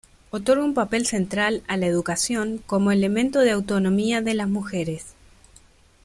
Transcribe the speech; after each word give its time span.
Otorga 0.31 0.63
un 0.63 0.73
papel 0.73 1.05
central 1.05 1.61
a 1.67 1.77
la 1.77 1.85
educación 1.85 2.57
como 2.65 2.91
elemento 2.91 3.41
de 3.41 3.51
autonomía 3.51 4.19
de 4.23 4.33
las 4.33 4.49
mujeres. 4.49 5.13